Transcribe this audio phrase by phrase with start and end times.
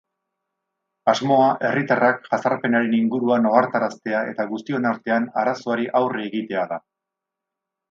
[1.11, 6.83] Asmoa, herritarrak jazarpenaren inguruan ohartaraztea eta guztion artean arazoari aurre egitea da.